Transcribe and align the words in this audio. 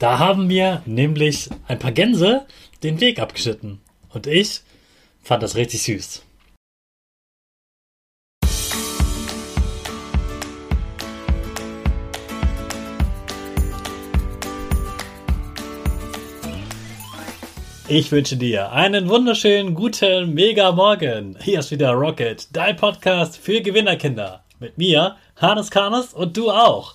Da 0.00 0.18
haben 0.18 0.46
mir 0.46 0.80
nämlich 0.86 1.50
ein 1.68 1.78
paar 1.78 1.92
Gänse 1.92 2.46
den 2.82 3.02
Weg 3.02 3.20
abgeschnitten. 3.20 3.82
Und 4.08 4.26
ich 4.26 4.62
fand 5.22 5.42
das 5.42 5.56
richtig 5.56 5.82
süß. 5.82 6.22
Ich 17.88 18.10
wünsche 18.10 18.38
dir 18.38 18.72
einen 18.72 19.10
wunderschönen 19.10 19.74
guten 19.74 20.32
Mega 20.32 20.72
Morgen. 20.72 21.36
Hier 21.42 21.58
ist 21.58 21.72
wieder 21.72 21.90
Rocket, 21.90 22.48
dein 22.56 22.76
Podcast 22.76 23.36
für 23.36 23.60
Gewinnerkinder. 23.60 24.44
Mit 24.60 24.78
mir, 24.78 25.16
Hannes 25.36 25.70
Karnes 25.70 26.14
und 26.14 26.38
du 26.38 26.50
auch. 26.50 26.94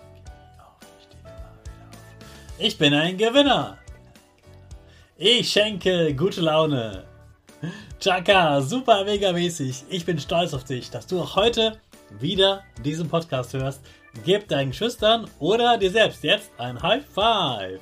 Ich 2.63 2.77
bin 2.77 2.93
ein 2.93 3.17
Gewinner. 3.17 3.79
Ich 5.17 5.51
schenke 5.51 6.13
gute 6.13 6.41
Laune. 6.41 7.05
Chaka, 7.99 8.61
super 8.61 9.03
mega 9.03 9.31
mäßig. 9.31 9.85
Ich 9.89 10.05
bin 10.05 10.19
stolz 10.19 10.53
auf 10.53 10.63
dich, 10.63 10.91
dass 10.91 11.07
du 11.07 11.19
auch 11.19 11.35
heute 11.35 11.79
wieder 12.19 12.61
diesen 12.85 13.09
Podcast 13.09 13.53
hörst. 13.53 13.81
Gib 14.23 14.47
deinen 14.47 14.73
Schüchtern 14.73 15.27
oder 15.39 15.79
dir 15.79 15.89
selbst 15.89 16.23
jetzt 16.23 16.51
ein 16.59 16.79
High 16.79 17.03
Five. 17.03 17.79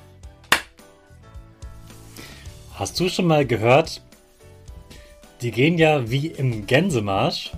Hast 2.76 2.98
du 2.98 3.10
schon 3.10 3.26
mal 3.26 3.44
gehört? 3.44 4.00
Die 5.42 5.50
gehen 5.50 5.76
ja 5.76 6.08
wie 6.08 6.28
im 6.28 6.66
Gänsemarsch. 6.66 7.50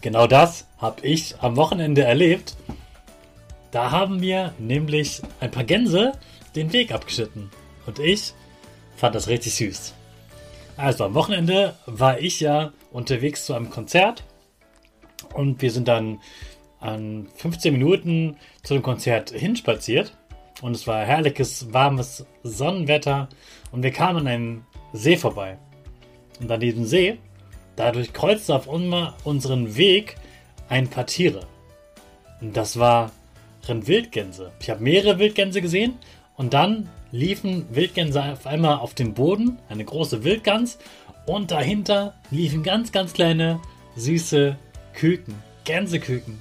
Genau 0.00 0.28
das 0.28 0.68
habe 0.78 1.04
ich 1.04 1.34
am 1.40 1.56
Wochenende 1.56 2.04
erlebt. 2.04 2.54
Da 3.70 3.90
haben 3.90 4.20
mir 4.20 4.54
nämlich 4.58 5.20
ein 5.40 5.50
paar 5.50 5.64
Gänse 5.64 6.12
den 6.56 6.72
Weg 6.72 6.92
abgeschnitten. 6.92 7.50
Und 7.86 7.98
ich 7.98 8.32
fand 8.96 9.14
das 9.14 9.28
richtig 9.28 9.54
süß. 9.54 9.94
Also 10.76 11.04
am 11.04 11.14
Wochenende 11.14 11.74
war 11.86 12.20
ich 12.20 12.40
ja 12.40 12.72
unterwegs 12.92 13.44
zu 13.46 13.54
einem 13.54 13.68
Konzert 13.68 14.24
und 15.34 15.60
wir 15.60 15.70
sind 15.70 15.88
dann 15.88 16.20
an 16.80 17.28
15 17.34 17.72
Minuten 17.72 18.36
zu 18.62 18.74
dem 18.74 18.82
Konzert 18.82 19.30
hinspaziert 19.30 20.16
und 20.62 20.74
es 20.74 20.86
war 20.86 21.04
herrliches, 21.04 21.72
warmes 21.72 22.24
Sonnenwetter 22.44 23.28
und 23.72 23.82
wir 23.82 23.90
kamen 23.90 24.20
an 24.20 24.26
einem 24.28 24.64
See 24.92 25.16
vorbei. 25.16 25.58
Und 26.40 26.50
an 26.50 26.60
diesem 26.60 26.84
See, 26.84 27.18
dadurch 27.74 28.12
kreuzte 28.12 28.54
auf 28.54 28.68
unseren 28.68 29.76
Weg 29.76 30.16
ein 30.68 30.88
paar 30.88 31.06
Tiere. 31.06 31.46
Und 32.40 32.56
das 32.56 32.78
waren 33.68 33.86
Wildgänse. 33.86 34.52
Ich 34.60 34.70
habe 34.70 34.82
mehrere 34.82 35.18
Wildgänse 35.18 35.60
gesehen 35.60 35.94
und 36.36 36.54
dann 36.54 36.88
liefen 37.10 37.66
Wildgänse 37.74 38.22
auf 38.22 38.46
einmal 38.46 38.78
auf 38.78 38.94
dem 38.94 39.14
Boden, 39.14 39.58
eine 39.68 39.84
große 39.84 40.24
Wildgans, 40.24 40.78
und 41.26 41.50
dahinter 41.50 42.14
liefen 42.30 42.62
ganz, 42.62 42.90
ganz 42.90 43.12
kleine, 43.12 43.60
süße 43.96 44.56
Küken, 44.94 45.34
Gänseküken. 45.64 46.40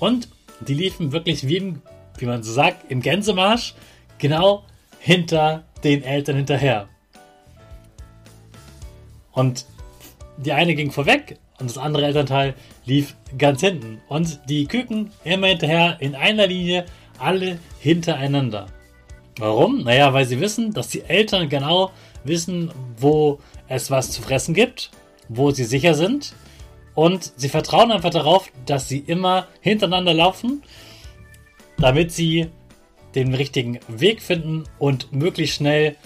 Und 0.00 0.28
die 0.60 0.74
liefen 0.74 1.12
wirklich 1.12 1.46
wie, 1.46 1.58
im, 1.58 1.82
wie 2.16 2.26
man 2.26 2.42
so 2.42 2.52
sagt, 2.52 2.90
im 2.90 3.02
Gänsemarsch, 3.02 3.74
genau 4.18 4.64
hinter 4.98 5.64
den 5.82 6.02
Eltern 6.02 6.36
hinterher. 6.36 6.88
Und 9.32 9.66
die 10.38 10.52
eine 10.52 10.74
ging 10.74 10.90
vorweg 10.90 11.38
und 11.58 11.70
das 11.70 11.78
andere 11.78 12.06
Elternteil 12.06 12.54
lief 12.84 13.14
ganz 13.38 13.60
hinten. 13.60 14.00
Und 14.08 14.40
die 14.48 14.66
Küken 14.66 15.10
immer 15.24 15.48
hinterher 15.48 15.96
in 16.00 16.14
einer 16.14 16.46
Linie, 16.46 16.84
alle 17.18 17.58
hintereinander. 17.80 18.66
Warum? 19.38 19.82
Naja, 19.82 20.12
weil 20.12 20.26
sie 20.26 20.40
wissen, 20.40 20.72
dass 20.72 20.88
die 20.88 21.02
Eltern 21.02 21.48
genau 21.48 21.92
wissen, 22.24 22.70
wo 22.98 23.38
es 23.68 23.90
was 23.90 24.10
zu 24.10 24.22
fressen 24.22 24.54
gibt, 24.54 24.90
wo 25.28 25.50
sie 25.50 25.64
sicher 25.64 25.94
sind. 25.94 26.34
Und 26.94 27.32
sie 27.36 27.48
vertrauen 27.48 27.90
einfach 27.90 28.10
darauf, 28.10 28.50
dass 28.66 28.88
sie 28.88 28.98
immer 28.98 29.48
hintereinander 29.60 30.14
laufen, 30.14 30.62
damit 31.78 32.12
sie 32.12 32.48
den 33.14 33.34
richtigen 33.34 33.80
Weg 33.88 34.22
finden 34.22 34.64
und 34.78 35.12
möglichst 35.12 35.56
schnell 35.56 35.96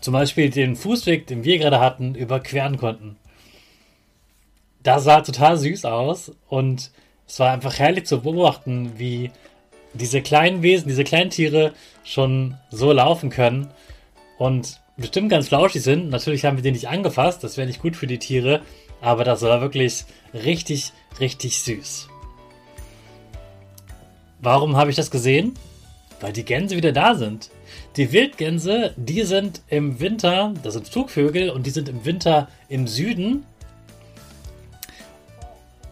zum 0.00 0.12
Beispiel 0.12 0.50
den 0.50 0.76
Fußweg, 0.76 1.26
den 1.26 1.44
wir 1.44 1.58
gerade 1.58 1.80
hatten, 1.80 2.14
überqueren 2.14 2.76
konnten. 2.76 3.16
Das 4.86 5.02
sah 5.02 5.20
total 5.20 5.58
süß 5.58 5.84
aus 5.84 6.30
und 6.48 6.92
es 7.26 7.40
war 7.40 7.50
einfach 7.50 7.76
herrlich 7.76 8.06
zu 8.06 8.20
beobachten, 8.20 8.92
wie 8.98 9.32
diese 9.94 10.22
kleinen 10.22 10.62
Wesen, 10.62 10.86
diese 10.86 11.02
kleinen 11.02 11.30
Tiere 11.30 11.72
schon 12.04 12.54
so 12.70 12.92
laufen 12.92 13.28
können 13.28 13.68
und 14.38 14.78
bestimmt 14.96 15.30
ganz 15.30 15.48
flauschig 15.48 15.82
sind. 15.82 16.10
Natürlich 16.10 16.44
haben 16.44 16.56
wir 16.56 16.62
die 16.62 16.70
nicht 16.70 16.86
angefasst, 16.86 17.42
das 17.42 17.56
wäre 17.56 17.66
nicht 17.66 17.82
gut 17.82 17.96
für 17.96 18.06
die 18.06 18.20
Tiere, 18.20 18.60
aber 19.00 19.24
das 19.24 19.42
war 19.42 19.60
wirklich 19.60 20.04
richtig, 20.32 20.92
richtig 21.18 21.60
süß. 21.62 22.06
Warum 24.38 24.76
habe 24.76 24.90
ich 24.90 24.96
das 24.96 25.10
gesehen? 25.10 25.54
Weil 26.20 26.32
die 26.32 26.44
Gänse 26.44 26.76
wieder 26.76 26.92
da 26.92 27.16
sind. 27.16 27.50
Die 27.96 28.12
Wildgänse, 28.12 28.94
die 28.96 29.22
sind 29.22 29.62
im 29.66 29.98
Winter, 29.98 30.54
das 30.62 30.74
sind 30.74 30.86
Zugvögel 30.86 31.50
und 31.50 31.66
die 31.66 31.70
sind 31.70 31.88
im 31.88 32.04
Winter 32.04 32.48
im 32.68 32.86
Süden, 32.86 33.44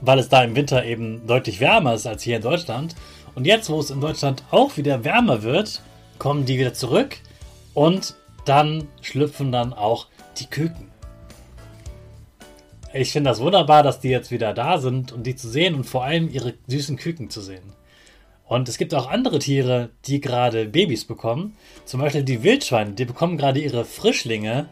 weil 0.05 0.19
es 0.19 0.29
da 0.29 0.43
im 0.43 0.57
Winter 0.57 0.85
eben 0.85 1.27
deutlich 1.27 1.61
wärmer 1.61 1.95
ist 1.95 2.07
als 2.07 2.23
hier 2.23 2.37
in 2.37 2.43
Deutschland. 2.43 2.95
Und 3.35 3.47
jetzt, 3.47 3.71
wo 3.71 3.81
es 3.81 3.91
in 3.91 4.01
Deutschland 4.01 4.45
auch 4.51 4.77
wieder 4.77 5.05
wärmer 5.05 5.43
wird, 5.43 5.83
kommen 6.19 6.45
die 6.45 6.59
wieder 6.59 6.75
zurück 6.75 7.17
und 7.73 8.15
dann 8.45 8.89
schlüpfen 9.01 9.51
dann 9.51 9.73
auch 9.73 10.07
die 10.39 10.47
Küken. 10.47 10.91
ich 12.93 13.11
finde 13.11 13.31
das 13.31 13.41
wunderbar, 13.41 13.83
dass 13.83 14.01
die 14.01 14.09
jetzt 14.09 14.31
wieder 14.31 14.53
da 14.55 14.79
sind 14.79 15.11
und 15.11 15.27
die 15.27 15.35
zu 15.35 15.49
sehen 15.49 15.75
und 15.75 15.85
vor 15.85 16.05
allem 16.05 16.29
ihre 16.29 16.55
süßen 16.69 16.97
Küken 16.97 17.31
zu 17.31 17.41
sehen. 17.41 17.73
Und 18.47 18.69
es 18.69 18.79
gibt 18.79 18.95
auch 18.95 19.11
andere 19.11 19.39
Tiere, 19.39 19.91
die 20.05 20.21
gerade 20.21 20.67
Babys 20.67 21.05
bekommen. 21.07 21.57
Zum 21.87 22.01
Beispiel 22.01 22.23
die 22.23 22.43
Wildschweine, 22.43 22.93
die 22.93 23.07
bekommen 23.07 23.39
gerade 23.39 23.59
ihre 23.59 23.85
Frischlinge. 23.85 24.69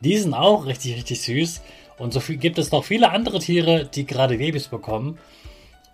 Die 0.00 0.16
sind 0.18 0.34
auch 0.34 0.66
richtig, 0.66 0.94
richtig 0.96 1.22
süß. 1.22 1.62
Und 1.98 2.12
so 2.12 2.20
viel, 2.20 2.36
gibt 2.36 2.58
es 2.58 2.72
noch 2.72 2.84
viele 2.84 3.10
andere 3.10 3.38
Tiere, 3.38 3.84
die 3.86 4.06
gerade 4.06 4.38
Babys 4.38 4.68
bekommen. 4.68 5.18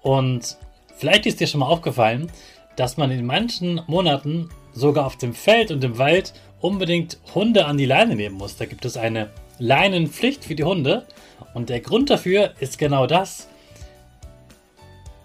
Und 0.03 0.57
vielleicht 0.97 1.27
ist 1.27 1.41
dir 1.41 1.47
schon 1.47 1.61
mal 1.61 1.67
aufgefallen, 1.67 2.31
dass 2.77 2.97
man 2.97 3.11
in 3.11 3.27
manchen 3.27 3.83
Monaten 3.87 4.49
sogar 4.73 5.07
auf 5.07 5.17
dem 5.17 5.35
Feld 5.35 5.71
und 5.71 5.85
im 5.85 5.99
Wald 5.99 6.33
unbedingt 6.61 7.19
Hunde 7.35 7.67
an 7.67 7.77
die 7.77 7.87
Leine 7.87 8.17
nehmen 8.17 8.37
muss. 8.37 8.57
Da 8.57 8.65
gibt 8.65 8.85
es 8.85 8.97
eine 8.97 9.31
Leinenpflicht 9.59 10.45
für 10.45 10.55
die 10.55 10.65
Hunde. 10.65 11.07
Und 11.55 11.69
der 11.69 11.81
Grund 11.81 12.11
dafür 12.11 12.55
ist 12.61 12.79
genau 12.79 13.07
das. 13.07 13.49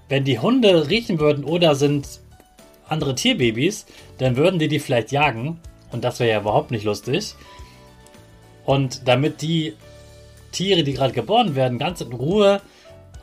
Wenn 0.09 0.23
die 0.23 0.39
Hunde 0.39 0.89
riechen 0.89 1.19
würden 1.19 1.43
oder 1.43 1.75
sind 1.75 2.19
andere 2.87 3.15
Tierbabys, 3.15 3.85
dann 4.17 4.35
würden 4.35 4.59
die 4.59 4.67
die 4.67 4.79
vielleicht 4.79 5.11
jagen. 5.11 5.59
Und 5.91 6.03
das 6.03 6.19
wäre 6.19 6.31
ja 6.31 6.41
überhaupt 6.41 6.71
nicht 6.71 6.83
lustig. 6.83 7.35
Und 8.65 9.07
damit 9.07 9.41
die 9.41 9.73
Tiere, 10.55 10.83
die 10.83 10.93
gerade 10.93 11.13
geboren 11.13 11.55
werden, 11.55 11.77
ganz 11.77 12.01
in 12.01 12.13
Ruhe 12.13 12.61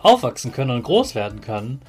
aufwachsen 0.02 0.52
können 0.52 0.70
und 0.70 0.82
groß 0.82 1.14
werden 1.14 1.40
können, 1.40 1.80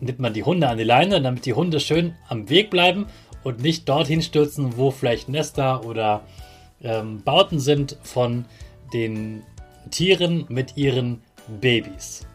nimmt 0.00 0.18
man 0.18 0.32
die 0.32 0.44
Hunde 0.44 0.68
an 0.68 0.78
die 0.78 0.84
Leine, 0.84 1.20
damit 1.20 1.46
die 1.46 1.54
Hunde 1.54 1.80
schön 1.80 2.14
am 2.28 2.48
Weg 2.48 2.70
bleiben 2.70 3.06
und 3.44 3.62
nicht 3.62 3.88
dorthin 3.88 4.22
stürzen, 4.22 4.76
wo 4.76 4.90
vielleicht 4.90 5.28
Nester 5.28 5.84
oder 5.84 6.22
ähm, 6.82 7.22
Bauten 7.22 7.60
sind 7.60 7.96
von 8.02 8.46
den 8.92 9.42
Tieren 9.90 10.46
mit 10.48 10.76
ihren 10.76 11.22
Babys. 11.60 12.26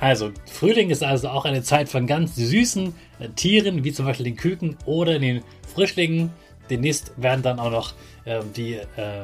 Also, 0.00 0.32
Frühling 0.46 0.90
ist 0.90 1.04
also 1.04 1.28
auch 1.28 1.44
eine 1.44 1.62
Zeit 1.62 1.88
von 1.88 2.06
ganz 2.08 2.34
süßen 2.34 2.94
äh, 3.20 3.28
Tieren, 3.36 3.84
wie 3.84 3.92
zum 3.92 4.06
Beispiel 4.06 4.24
den 4.24 4.36
Küken 4.36 4.76
oder 4.84 5.18
den 5.18 5.42
Frischlingen. 5.72 6.32
Demnächst 6.70 7.12
werden 7.16 7.42
dann 7.42 7.60
auch 7.60 7.70
noch 7.70 7.92
äh, 8.24 8.40
die 8.56 8.74
äh, 8.74 9.22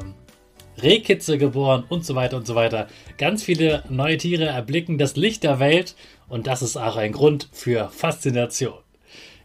Rehkitze 0.83 1.39
geboren 1.39 1.85
und 1.89 2.05
so 2.05 2.15
weiter 2.15 2.37
und 2.37 2.47
so 2.47 2.55
weiter. 2.55 2.87
Ganz 3.17 3.43
viele 3.43 3.83
neue 3.89 4.17
Tiere 4.17 4.47
erblicken 4.47 4.99
das 4.99 5.17
Licht 5.17 5.43
der 5.43 5.61
Welt 5.61 5.95
und 6.29 6.47
das 6.47 6.63
ist 6.63 6.77
auch 6.77 6.97
ein 6.97 7.13
Grund 7.13 7.49
für 7.53 7.89
Faszination. 7.91 8.79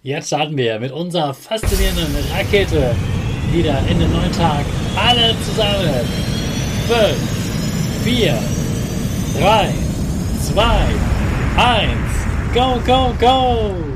Jetzt 0.01 0.27
starten 0.27 0.57
wir 0.57 0.79
mit 0.79 0.91
unserer 0.91 1.33
faszinierenden 1.33 2.13
Rakete 2.31 2.95
wieder 3.53 3.79
in 3.89 3.99
den 3.99 4.11
neuen 4.11 4.31
Tag. 4.33 4.65
Alle 4.97 5.35
zusammen. 5.45 6.05
5, 6.87 8.03
4, 8.03 8.37
3, 9.39 9.73
2, 10.53 10.63
1. 11.55 11.89
Go, 12.53 12.79
go, 12.85 13.13
go! 13.19 13.92